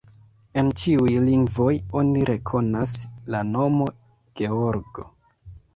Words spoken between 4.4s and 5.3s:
Georgo.